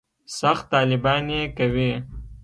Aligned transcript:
سخت 0.39 0.63
طالبان 0.73 1.25
یې 1.35 1.41
کوي. 1.57 1.91